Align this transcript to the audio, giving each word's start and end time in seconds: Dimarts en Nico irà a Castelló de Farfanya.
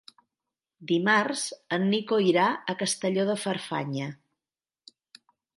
Dimarts 0.91 1.43
en 1.77 1.85
Nico 1.91 2.19
irà 2.29 2.47
a 2.73 2.77
Castelló 2.81 3.29
de 3.31 3.39
Farfanya. 3.45 4.11